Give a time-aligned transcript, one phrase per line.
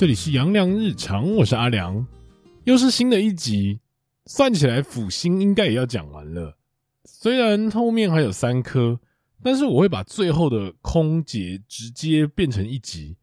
[0.00, 2.06] 这里是阳光日常，我是阿良，
[2.64, 3.80] 又是新的一集。
[4.24, 6.56] 算起来，辅星应该也要讲完了。
[7.04, 8.98] 虽然后面还有三颗，
[9.42, 13.18] 但是我会把最后的空劫直接变成一集，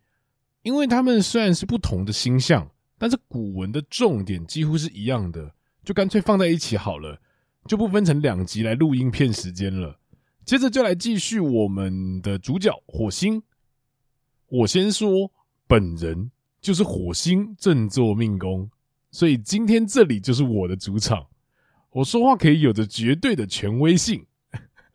[0.62, 2.70] 因为他们虽然是不同的星象，
[3.00, 5.52] 但是古文的重点几乎是一样的，
[5.84, 7.20] 就干脆放在一起好了，
[7.66, 10.00] 就不分成两集来录音片时间了。
[10.46, 13.42] 接着就来继续我们的主角火星。
[14.46, 15.32] 我先说，
[15.66, 16.30] 本人。
[16.62, 18.70] 就是火星正坐命宫，
[19.12, 21.26] 所以今天这里就是我的主场。
[21.92, 24.26] 我说话可以有着绝对的权威性，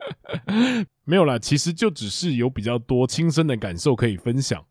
[1.05, 4.65] 没有啦，其实就只是有比较多亲身的感受可以分享。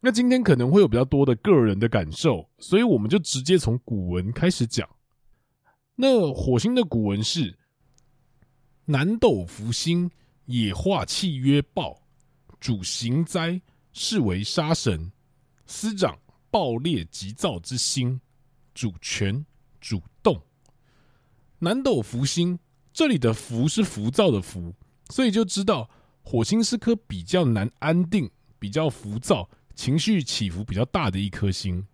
[0.00, 4.88] 那今天可能会有比较多的个人的感受，所以我们就直接从古文开始讲。
[5.96, 7.58] 那火星的古文是：
[8.84, 10.10] 南斗福星，
[10.44, 12.00] 也化气曰暴，
[12.60, 13.60] 主刑灾，
[13.92, 15.10] 是为杀神，
[15.66, 16.16] 司掌。
[16.56, 18.18] 暴烈急躁之心，
[18.72, 19.44] 主权
[19.78, 20.40] 主动。
[21.58, 22.58] 南斗福星，
[22.94, 24.74] 这里的“浮”是浮躁的“浮”，
[25.12, 25.86] 所以就知道
[26.22, 31.86] 火星是颗比较难安定、比较浮躁、情绪起伏比较大的一颗星。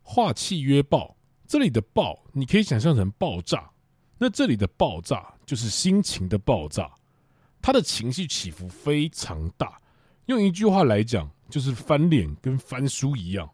[0.00, 1.16] 化气曰爆，
[1.48, 3.68] 这里的“爆”你可以想象成爆炸，
[4.16, 6.88] 那这里的“爆炸”就是心情的爆炸，
[7.60, 9.82] 他的情绪起伏非常大。
[10.26, 13.50] 用一句话来讲，就是翻脸跟翻书一样。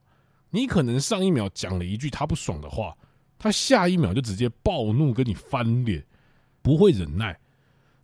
[0.54, 2.96] 你可能上一秒讲了一句他不爽的话，
[3.36, 6.06] 他下一秒就直接暴怒跟你翻脸，
[6.62, 7.36] 不会忍耐。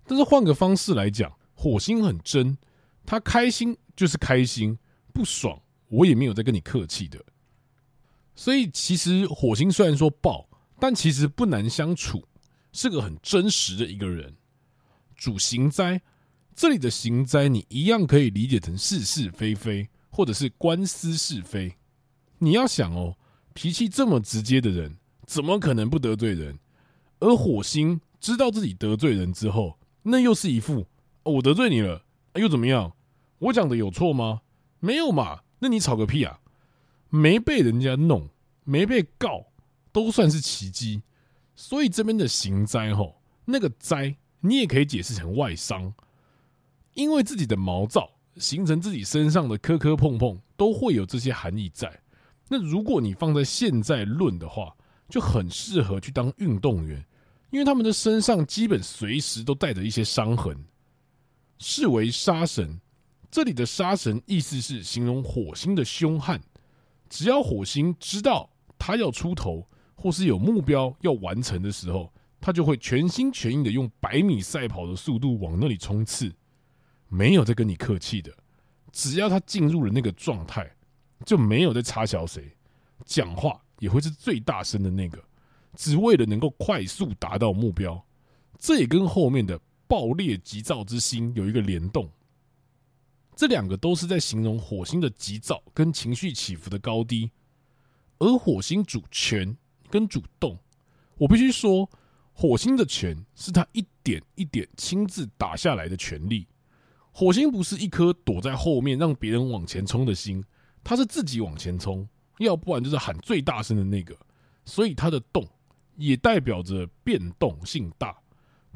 [0.05, 2.59] 但是换个方式来讲，火星很真，
[3.06, 4.77] 他开心就是开心，
[5.15, 7.25] 不爽我也没有在跟你客气的。
[8.34, 10.48] 所以其实火星虽然说暴，
[10.81, 12.27] 但其实不难相处，
[12.73, 14.34] 是个很真实的一个人。
[15.15, 16.03] 主刑灾，
[16.56, 21.77] 这里的刑灾你一样可以理解成是是非非，或者是官司是非。
[22.43, 23.17] 你要想哦，
[23.55, 24.97] 脾气这么直接的人，
[25.27, 26.59] 怎么可能不得罪人？
[27.19, 30.87] 而火星知道自己得罪人之后，那又是一副，
[31.23, 32.03] 我得罪你了，
[32.34, 32.93] 又怎么样？
[33.39, 34.41] 我讲的有错吗？
[34.78, 35.41] 没有嘛？
[35.59, 36.41] 那你吵个屁啊！
[37.11, 38.31] 没被人家弄，
[38.65, 39.47] 没被告，
[39.93, 41.03] 都算是奇迹。
[41.55, 45.93] 所以这边的刑灾吼，那个灾你也可以解释成外伤，
[46.95, 52.01] 因为自己的毛躁形成自己身上的磕磕碰碰，都会有这些含义在。
[52.53, 54.75] 那如果你放在现在论的话，
[55.09, 57.00] 就很适合去当运动员，
[57.50, 60.56] 因为他们的身上基本随时都带着一些伤痕。
[61.59, 62.81] 是为杀神，
[63.31, 66.41] 这里的杀神意思是形容火星的凶悍。
[67.09, 76.33] 只要火星知道他要出头，或是有目标要完成的时候，他就会全心全意的用百米赛跑的速度往那里冲刺，
[77.06, 78.33] 没有在跟你客气的。
[78.91, 80.69] 只要他进入了那个状态。
[81.25, 82.50] 就没有在插小谁，
[83.04, 85.22] 讲话也会是最大声的那个，
[85.76, 88.03] 只为了能够快速达到目标。
[88.58, 92.10] 这也跟后面的暴烈急躁之心有一个联动。
[93.34, 97.30] 这两个都是在形容火星的急躁跟情绪起伏的高低。
[98.19, 99.56] 而火星主权
[99.88, 100.59] 跟主动，
[101.16, 101.88] 我必须说，
[102.34, 106.47] 火星的权是他一点一点亲自打下来的权利。
[107.12, 110.44] 火星不是一颗躲在后面让别人往前冲的星。
[110.82, 112.08] 他是自己往前冲，
[112.38, 114.16] 要不然就是喊最大声的那个，
[114.64, 115.46] 所以他的动
[115.96, 118.16] 也代表着变动性大，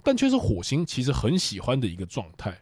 [0.03, 2.57] 但却是火星其实很喜欢的一个状态。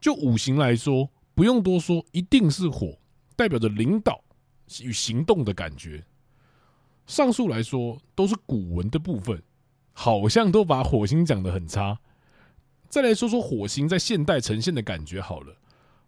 [0.00, 2.96] 就五行来说，不用多说，一定是火，
[3.34, 4.22] 代表着领导
[4.82, 6.04] 与行动的感觉。
[7.06, 9.42] 上述来说都是古文的部分，
[9.92, 11.98] 好像都把火星讲得很差。
[12.88, 15.56] 再来说说火星在现代呈现的感觉好了，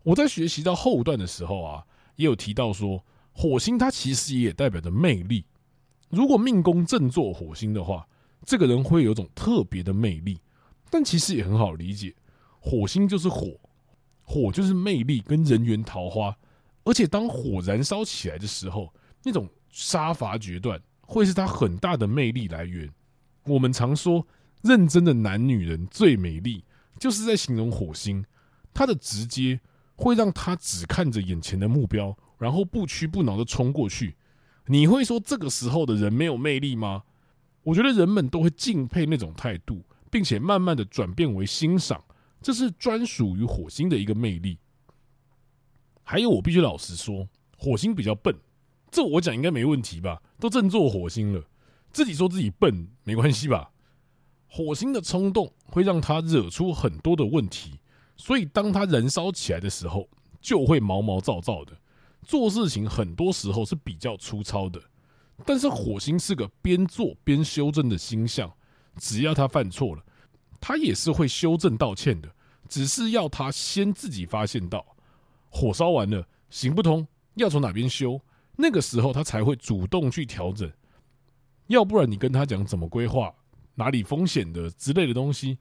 [0.05, 1.85] 我在学习到后段的时候啊。
[2.17, 5.45] 也有提到说，火星它其实也代表着魅力。
[6.09, 8.07] 如果命宫正坐火星的话，
[8.45, 10.39] 这个人会有种特别的魅力。
[10.89, 12.15] 但其实也很好理解，
[12.61, 13.59] 火星就是火，
[14.23, 16.35] 火就是魅力跟人缘桃花。
[16.85, 18.95] 而且当火燃烧起来的时候，
[19.25, 22.89] 那种杀伐决断会是他很大的魅力来源。
[23.45, 24.25] 我们常说，
[24.63, 26.65] 认真的男女人最美丽，
[27.01, 28.25] 就是在形容火星，
[28.73, 29.61] 他的直接。
[29.97, 34.15] 会让他只看着眼前的目标，然后不屈不挠的冲过去。
[34.67, 37.05] 你会说这个时候的人没有魅力吗？
[37.63, 42.05] 我觉得人们都会敬佩那种态度，并且慢慢的转变为欣赏，
[42.41, 44.59] 这是专属于火星的一个魅力。
[46.03, 47.29] 还有，我必须老实说，
[47.59, 48.35] 火星比较笨，
[48.91, 50.23] 这我讲应该没问题吧？
[50.39, 51.43] 都正坐火星了，
[51.91, 53.71] 自己说自己笨没关系吧？
[54.49, 57.81] 火星的冲动会让他惹出很多的问题。
[58.17, 60.09] 所以，当它燃烧起来的时候，
[60.41, 61.73] 就会毛毛躁躁的。
[62.23, 64.81] 做事情很多时候是比较粗糙的。
[65.45, 68.51] 但是火星是个边做边修正的星象，
[68.97, 70.03] 只要他犯错了，
[70.59, 72.29] 他也是会修正道歉的，
[72.69, 74.97] 只是要他先自己发现到
[75.51, 78.19] 火烧完了行不通，要从哪边修，
[78.57, 80.73] 那个时候他才会主动去调整。
[81.67, 83.35] 要不然你跟他讲怎么规划，
[83.75, 85.59] 哪里风险的之类的东西，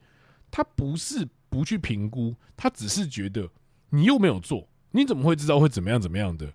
[0.50, 3.50] 他不是不去评估，他只是觉得
[3.90, 6.52] 你又没有做，你怎么会知道会怎么样怎么样的？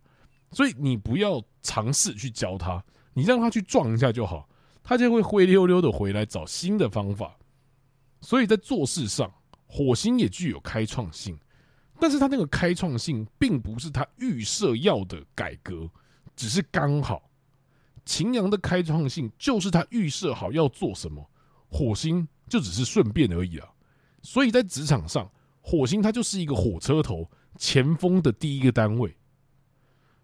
[0.52, 2.84] 所以你不要尝试去教他。
[3.14, 4.46] 你让他去撞一下就好，
[4.82, 7.34] 他就会灰溜溜的回来找新的方法。
[8.20, 9.32] 所以在做事上，
[9.66, 11.34] 火星也具有开创性，
[11.98, 15.88] 但是他那个开创性并不是他预设要的改革，
[16.36, 17.30] 只是刚好。
[18.04, 21.26] 擎羊的开创性就是他预设好要做什么，
[21.70, 23.66] 火星就只是顺便而已啊。
[24.22, 25.30] 所以在职场上，
[25.60, 29.16] 火星它就是一个火车头前锋的第一个单位。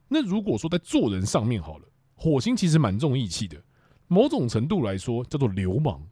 [0.08, 1.84] 那如果说在做人上面好了。
[2.18, 3.62] 火星其实蛮重义气的，
[4.08, 6.02] 某种程度来说叫做流氓。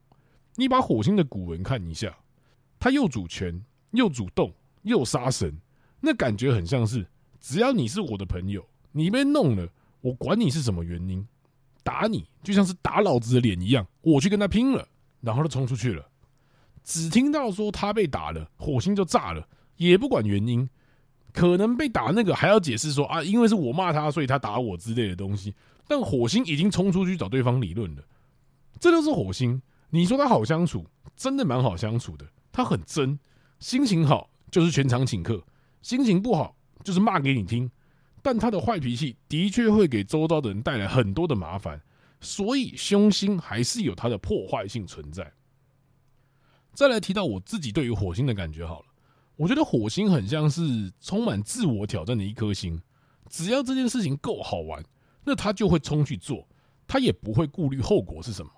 [0.54, 2.14] 你把火星的古文看一下，
[2.78, 3.58] 他又主权，
[3.92, 4.52] 又主动，
[4.82, 5.58] 又杀神，
[6.00, 7.06] 那感觉很像是
[7.40, 9.66] 只要你是我的朋友，你被弄了，
[10.02, 11.26] 我管你是什么原因，
[11.82, 14.86] 打你就像是打老子的脸一样，我去跟他拼了，
[15.22, 16.06] 然后就冲出去了。
[16.84, 20.68] 只听到说他被打了，火星就炸了，也不管原因，
[21.32, 25.54] 可能被打那个还要解释说啊，因为是我骂他，所以他打我之类的东西。
[25.88, 28.02] 但火星已经冲出去找对方理论了，
[28.78, 29.60] 这就是火星。
[29.90, 30.86] 你说他好相处，
[31.16, 32.26] 真的蛮好相处的。
[32.52, 33.18] 他很真，
[33.58, 35.42] 心情好就是全场请客，
[35.82, 37.70] 心情不好就是骂给你听。
[38.22, 41.80] 但他的坏脾气的确会给周遭的人带来很多的麻烦，
[42.20, 45.30] 所以凶星还是有它的破坏性存在。
[46.74, 48.86] 再来提到我自己对于火星的感觉好了，
[49.36, 52.80] 我觉得火星很像是充满自我挑战的一颗星，
[53.30, 54.84] 只要这件事情够好玩。
[55.26, 56.46] 那他就会冲去做，
[56.86, 58.52] 他也不会顾虑后果是什么。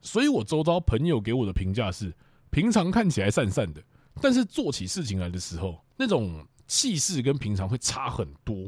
[0.00, 2.10] 所以我周遭朋友给我的评价是：
[2.48, 3.82] 平常看起来散散的，
[4.18, 8.66] 但是做起事情来的时候，那种气势跟平常会差很多。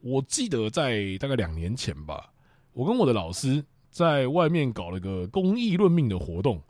[0.00, 2.32] 我记得在大概两年前吧，
[2.72, 6.62] 我跟我的老师在外面搞了个公益论命的活动，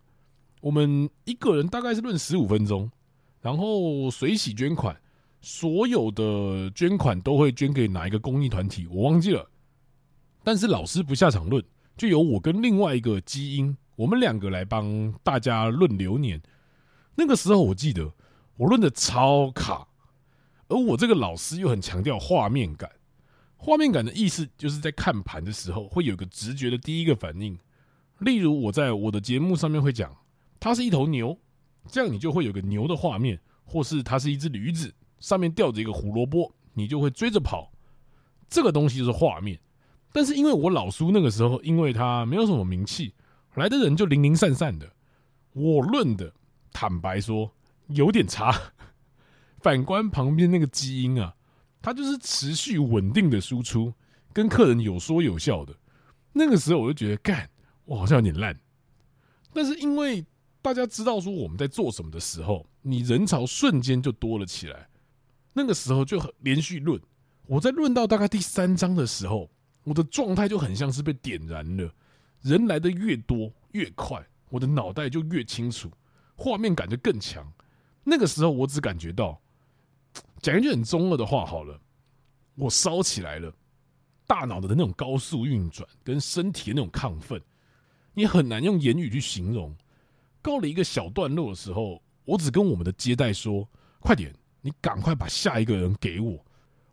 [0.63, 2.89] 我们一个人大概是论十五分钟，
[3.41, 4.97] 然后随喜捐款，
[5.41, 9.51] 所有的捐款都会捐给哪一个公益团体，我忘记了。
[10.45, 11.61] 但是老师不下场论，
[11.97, 16.41] 就由我跟另外一个基因，我们两个来帮大家论流年。
[17.17, 18.13] 那个时候我记得
[18.57, 19.89] 我论的超卡，
[20.69, 22.89] 而我这个老师又很强调画面感。
[23.57, 27.59] 画面感的意思就是在看盘的时候会有个直觉的第一个反应。
[28.21, 30.17] 例如我在我的节目上面会讲，
[30.63, 31.37] 它是一头牛，
[31.89, 37.73] 这样你就会有个牛的画面，或是它是一只驴子，上面吊着一个胡萝卜，你就会追着跑。
[38.49, 39.59] 这个东西就是画面。
[40.13, 43.13] 但是因为我老叔那个时候，因为他没有什么名气，
[43.57, 44.89] 来的人就零零散散的。
[45.53, 46.33] 我论的，
[46.73, 47.53] 坦白说
[47.89, 48.57] 有点差。
[49.59, 51.35] 反观旁边那个基因啊，
[51.81, 53.93] 他就是持续稳定的输出，
[54.33, 55.75] 跟客人有说有笑的。
[56.33, 57.51] 那个时候我就觉得，干，
[57.85, 58.57] 我好像有点烂。
[59.53, 60.25] 但是因为
[60.63, 64.89] 大家知道说我们在做什么的时候，你人潮瞬间就多了起来。
[65.53, 66.99] 那个时候就很连续论，
[67.47, 69.51] 我在论到大概第三章的时候。
[69.85, 71.93] 我的状态就很像是被点燃了，
[72.41, 75.91] 人来的越多越快，我的脑袋就越清楚，
[76.37, 77.53] 画面感就更强。
[78.05, 79.43] 那个时候我只感觉到，
[80.41, 81.81] 讲一句很中二的话好了，
[82.55, 83.53] 我烧起来了，
[84.25, 87.43] 大脑的那种高速运转跟身体的那种亢奋，
[88.15, 89.75] 你很难用言语去形容。
[90.43, 93.67] 告了一个小段落的时候，我只跟我们的接待说
[94.01, 96.45] ：“快点，你赶快把下一个人给我，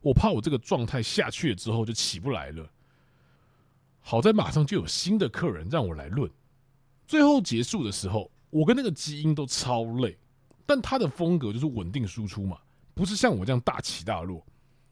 [0.01, 2.71] 我怕我这个状态下去了之后就起不来了。”
[4.01, 6.31] 好在马上就有新的客人让我来论，
[7.05, 10.17] 最后结束的时候，我跟那个基因都超累，
[10.65, 12.57] 但他的风格就是稳定输出嘛，
[12.93, 14.43] 不是像我这样大起大落，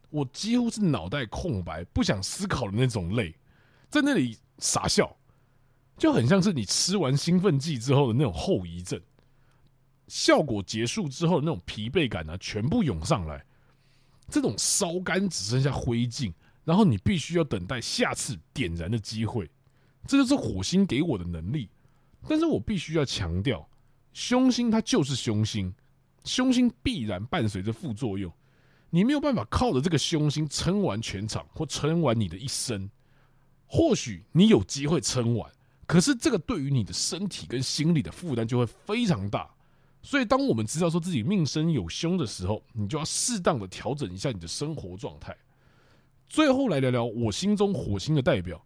[0.10, 3.34] 我几乎是脑袋空白，不想思考的那种累，
[3.90, 5.16] 在那里傻笑，
[5.98, 9.02] 就很像是你吃完兴奋剂之后的那种后遗症，
[10.08, 13.44] 效果结束之后那种疲惫感啊，全部涌上来，
[14.30, 16.32] 这种烧干只剩下灰烬。
[16.64, 19.50] 然后你必须要等待下次点燃的机会，
[20.06, 21.70] 这就是火星给我的能力。
[22.28, 23.66] 但是我必须要强调，
[24.12, 25.74] 凶星它就是凶星，
[26.26, 28.30] 凶星必然伴随着副作用。
[28.90, 32.90] 你没有办法靠着这个凶星撑完全场或撑完你的一生。
[33.66, 35.50] 或许你有机会撑完，
[35.88, 39.50] 可是这个对于你的身体跟心理的负担就会非常大。
[40.04, 45.36] 所以，当我们知道说自己命生有凶的时候，你就要适当的调整一下你的生活状态。
[46.28, 48.64] 最后来聊聊我心中火星的代表。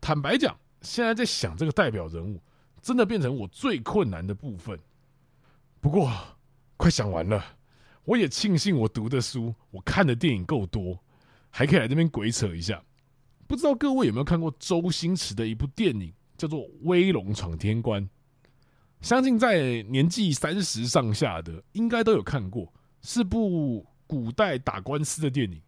[0.00, 2.40] 坦白讲，现在在想这个代表人物，
[2.82, 4.78] 真的变成我最困难的部分。
[5.80, 6.10] 不过，
[6.76, 7.42] 快想完了，
[8.04, 10.98] 我也庆幸我读的书、我看的电影够多，
[11.50, 12.82] 还可以来这边鬼扯一下。
[13.46, 18.02] 不知道各位有没有看过周星驰的一部电影，叫做《威龙闯天关》？
[19.02, 25.60] 相信在年纪三十上下的，应该都有看过，是部古代打官司的电影。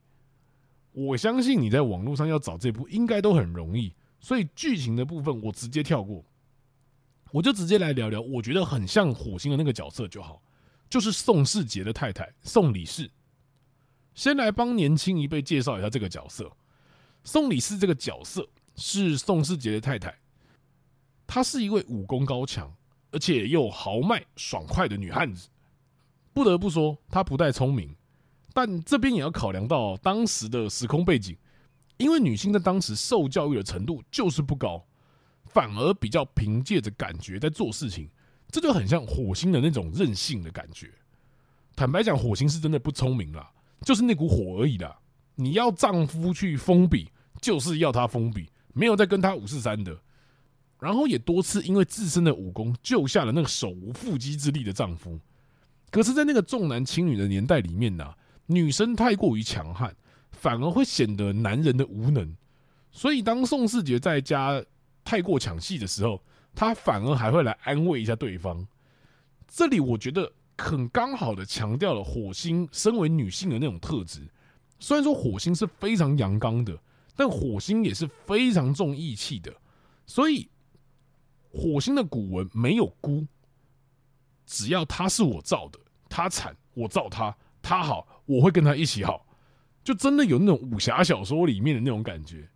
[0.93, 3.93] 我相信你在网络上要找这部，应该都很容易。
[4.21, 6.25] 所以剧情的部分我直接跳过，
[7.31, 10.43] 我就直接来聊聊，我觉得很像火星的那个角色就好，
[10.89, 13.11] 就是宋世杰的太太宋李氏。
[14.15, 16.51] 先来帮年轻一辈介绍一下这个角色，
[17.25, 20.19] 宋李氏这个角色是宋世杰的太太，
[21.33, 22.69] 她是一位武功高强，
[23.13, 25.49] 而且又豪迈爽快的女汉子。
[26.33, 27.95] 不得不说，她不太聪明，
[28.53, 31.37] 但这边也要考量到当时的时空背景。
[31.99, 34.85] 因为女性在当时受教育的程度就是不高，
[35.45, 38.11] 反而比较凭借着感觉在做事情，
[38.49, 40.91] 这就很像火星的那种任性的感觉。
[41.77, 43.49] 坦白讲，火星是真的不聪明啦，
[43.83, 44.99] 就是那股火而已啦。
[45.37, 47.09] 你要丈夫去封笔，
[47.41, 49.97] 就是要他封笔，没有再跟他五四三的。
[50.81, 55.19] 然后也多次因为自身的武功救下了那个手无缚鸡之力的丈夫。
[55.91, 58.15] 可是，在那个重男轻女的年代里面呢，
[58.47, 59.95] 女生太过于强悍。
[60.33, 62.35] 反而会显得男人的无能，
[62.91, 64.65] 所以当宋世杰在家
[65.05, 66.23] 太过抢戏的时候，
[66.55, 68.67] 他反而还会来安慰一下对方。
[69.47, 74.27] 这里我觉得很刚好的强调了火星身为女性的那种特质。
[74.79, 76.75] 虽然说火星是非常阳刚的，
[77.15, 79.53] 但火星也是非常重义气的。
[80.07, 80.49] 所以
[81.53, 83.27] 火星的古文没有孤，
[84.47, 85.79] 只要他是我造的，
[86.09, 89.27] 他惨我造他，他好我会跟他一起好。
[89.83, 92.49] 就真的有那种武侠小说里面的那种感觉，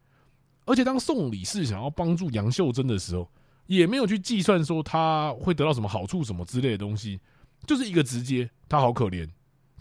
[0.67, 3.29] 而且当宋李氏想要帮助杨秀珍的时候，
[3.67, 7.19] 也没有去计算说他会得到什么好处什么之类的东西，
[7.67, 9.29] 就是一个直接，他好可怜，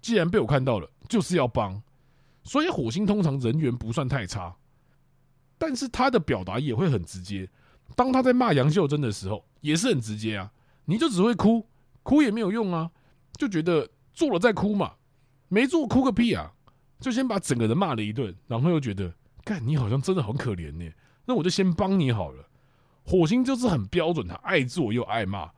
[0.01, 1.83] 既然被我看到了，就是要帮。
[2.45, 4.55] 所以火星通常人缘不算太差，
[5.57, 7.49] 但是他的表达也会很直接。
[7.95, 10.51] 当他在骂杨秀珍的时候，也是很直接啊，
[10.85, 11.65] 你就只会哭，
[12.03, 12.89] 哭也没有用啊，
[13.37, 14.93] 就觉得做了再哭嘛，
[15.47, 16.51] 没做哭个屁啊。
[16.99, 20.89] 就先把整个人骂了一顿，然后又觉得，干你好像真的很可怜呢，
[21.25, 22.47] 那我就先帮你好了。
[23.03, 25.51] 火星就是很标准，他爱做又爱骂，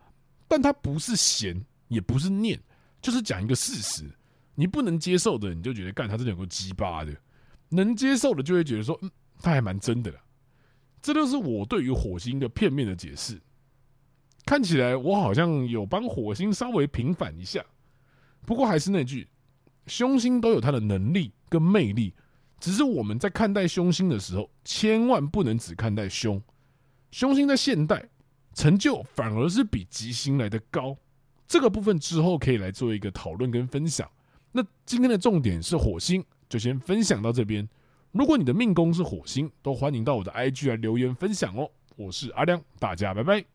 [0.48, 2.60] 但他不是嫌，也不是念，
[3.00, 4.10] 就是讲一个事实。
[4.56, 7.14] 你不能接受的，你就觉得干他真的有个鸡巴的；
[7.70, 10.20] 能接受的，就会觉得说，嗯，他还蛮真的啦。
[11.06, 13.40] 这就是我对于火星的片面的解释。
[14.44, 17.64] 看起来我好像有帮火星稍微平反一下，
[18.44, 19.28] 不过还是那句。
[19.86, 22.12] 凶星都有它的能力跟魅力，
[22.60, 26.42] 只是我们在看待凶星的时候，千万不能只看待凶。
[27.12, 28.10] 凶星在现代
[28.56, 30.98] 成就反而是比吉星来得高，
[31.48, 34.10] 这个部分之后可以来做一个讨论跟分享。
[34.52, 37.70] 那今天的重点是火星，就先分享到这边。
[38.16, 41.70] 如果你的命宫是火星，都欢迎到我的 IG 来留言分享哦。
[41.98, 43.55] 我是阿亮，大家拜拜。